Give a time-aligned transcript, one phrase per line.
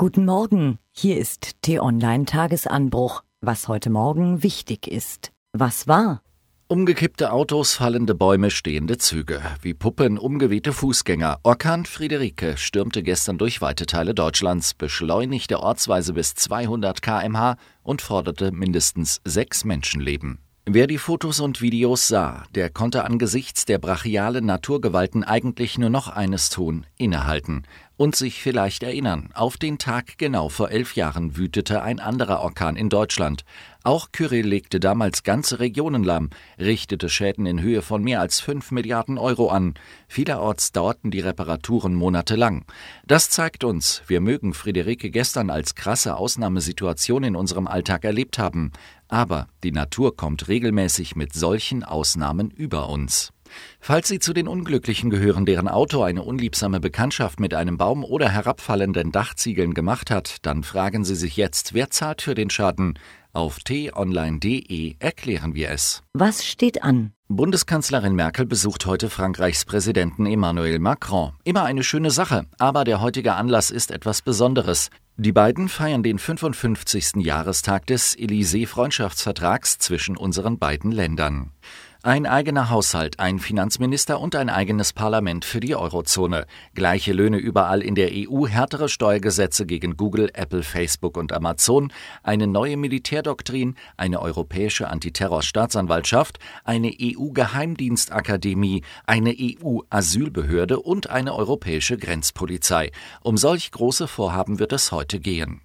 [0.00, 5.30] Guten Morgen, hier ist T-Online Tagesanbruch, was heute Morgen wichtig ist.
[5.52, 6.22] Was war?
[6.68, 9.42] Umgekippte Autos, fallende Bäume, stehende Züge.
[9.60, 11.40] Wie Puppen umgewehte Fußgänger.
[11.42, 18.52] Orkan Friederike stürmte gestern durch weite Teile Deutschlands, beschleunigte ortsweise bis 200 kmh und forderte
[18.52, 20.38] mindestens sechs Menschenleben.
[20.64, 26.08] Wer die Fotos und Videos sah, der konnte angesichts der brachialen Naturgewalten eigentlich nur noch
[26.08, 27.64] eines tun, innehalten
[28.00, 29.28] und sich vielleicht erinnern.
[29.34, 33.44] Auf den Tag genau vor elf Jahren wütete ein anderer Orkan in Deutschland.
[33.82, 38.70] Auch Kyrill legte damals ganze Regionen lahm, richtete Schäden in Höhe von mehr als fünf
[38.70, 39.74] Milliarden Euro an.
[40.08, 42.64] Vielerorts dauerten die Reparaturen monatelang.
[43.06, 48.72] Das zeigt uns, wir mögen Friederike gestern als krasse Ausnahmesituation in unserem Alltag erlebt haben.
[49.08, 53.34] Aber die Natur kommt regelmäßig mit solchen Ausnahmen über uns.
[53.80, 58.28] Falls Sie zu den Unglücklichen gehören, deren Auto eine unliebsame Bekanntschaft mit einem Baum oder
[58.28, 62.98] herabfallenden Dachziegeln gemacht hat, dann fragen Sie sich jetzt, wer zahlt für den Schaden?
[63.32, 66.02] Auf t-online.de erklären wir es.
[66.12, 67.12] Was steht an?
[67.28, 71.34] Bundeskanzlerin Merkel besucht heute Frankreichs Präsidenten Emmanuel Macron.
[71.44, 74.90] Immer eine schöne Sache, aber der heutige Anlass ist etwas Besonderes.
[75.16, 77.16] Die beiden feiern den 55.
[77.18, 81.52] Jahrestag des Élysée-Freundschaftsvertrags zwischen unseren beiden Ländern.
[82.02, 86.46] Ein eigener Haushalt, ein Finanzminister und ein eigenes Parlament für die Eurozone.
[86.74, 91.92] Gleiche Löhne überall in der EU, härtere Steuergesetze gegen Google, Apple, Facebook und Amazon,
[92.22, 102.92] eine neue Militärdoktrin, eine europäische Antiterrorstaatsanwaltschaft, eine EU-Geheimdienstakademie, eine EU-Asylbehörde und eine europäische Grenzpolizei.
[103.22, 105.60] Um solch große Vorhaben wird es heute gehen.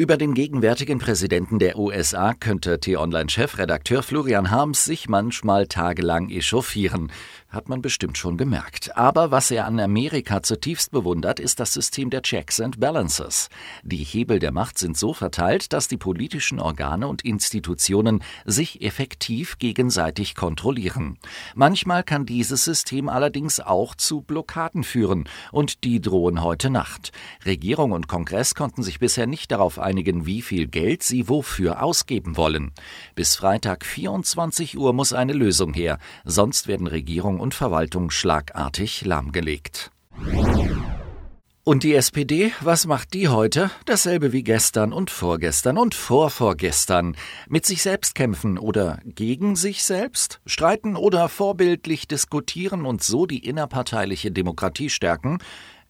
[0.00, 7.12] Über den gegenwärtigen Präsidenten der USA könnte T-Online-Chefredakteur Florian Harms sich manchmal tagelang echauffieren
[7.50, 8.96] hat man bestimmt schon gemerkt.
[8.96, 13.48] Aber was er an Amerika zutiefst bewundert, ist das System der Checks and Balances.
[13.82, 19.58] Die Hebel der Macht sind so verteilt, dass die politischen Organe und Institutionen sich effektiv
[19.58, 21.18] gegenseitig kontrollieren.
[21.54, 27.12] Manchmal kann dieses System allerdings auch zu Blockaden führen, und die drohen heute Nacht.
[27.44, 32.36] Regierung und Kongress konnten sich bisher nicht darauf einigen, wie viel Geld sie wofür ausgeben
[32.36, 32.72] wollen.
[33.14, 36.86] Bis Freitag 24 Uhr muss eine Lösung her, sonst werden
[37.40, 39.90] Und Verwaltung schlagartig lahmgelegt.
[41.64, 43.70] Und die SPD, was macht die heute?
[43.86, 47.16] Dasselbe wie gestern und vorgestern und vorvorgestern.
[47.48, 50.40] Mit sich selbst kämpfen oder gegen sich selbst?
[50.44, 55.38] Streiten oder vorbildlich diskutieren und so die innerparteiliche Demokratie stärken?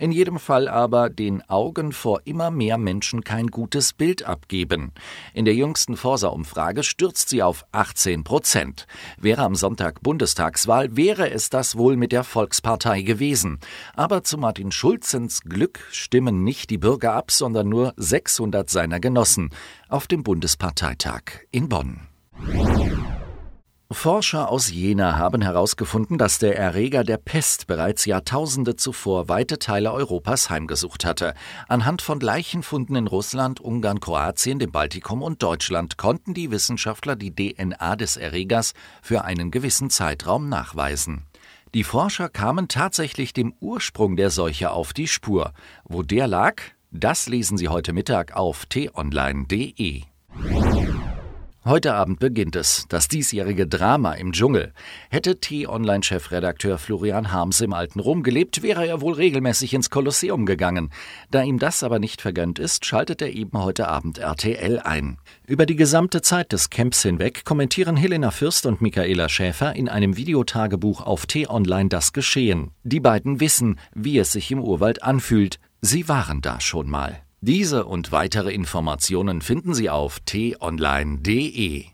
[0.00, 4.92] In jedem Fall aber den Augen vor immer mehr Menschen kein gutes Bild abgeben.
[5.34, 8.86] In der jüngsten Forsa-Umfrage stürzt sie auf 18 Prozent.
[9.18, 13.58] Wäre am Sonntag Bundestagswahl, wäre es das wohl mit der Volkspartei gewesen.
[13.94, 19.50] Aber zu Martin Schulzens Glück stimmen nicht die Bürger ab, sondern nur 600 seiner Genossen
[19.90, 22.00] auf dem Bundesparteitag in Bonn.
[23.92, 29.92] Forscher aus Jena haben herausgefunden, dass der Erreger der Pest bereits Jahrtausende zuvor weite Teile
[29.92, 31.34] Europas heimgesucht hatte.
[31.66, 37.34] Anhand von Leichenfunden in Russland, Ungarn, Kroatien, dem Baltikum und Deutschland konnten die Wissenschaftler die
[37.34, 41.26] DNA des Erregers für einen gewissen Zeitraum nachweisen.
[41.74, 45.52] Die Forscher kamen tatsächlich dem Ursprung der Seuche auf die Spur.
[45.82, 46.62] Wo der lag,
[46.92, 50.02] das lesen Sie heute Mittag auf t-online.de.
[51.62, 54.72] Heute Abend beginnt es, das diesjährige Drama im Dschungel.
[55.10, 60.88] Hätte T-Online-Chefredakteur Florian Harms im alten Rom gelebt, wäre er wohl regelmäßig ins Kolosseum gegangen.
[61.30, 65.18] Da ihm das aber nicht vergönnt ist, schaltet er eben heute Abend RTL ein.
[65.46, 70.16] Über die gesamte Zeit des Camps hinweg kommentieren Helena Fürst und Michaela Schäfer in einem
[70.16, 72.70] Videotagebuch auf T-Online das Geschehen.
[72.84, 75.58] Die beiden wissen, wie es sich im Urwald anfühlt.
[75.82, 77.20] Sie waren da schon mal.
[77.42, 81.90] Diese und weitere Informationen finden Sie auf t-online.de.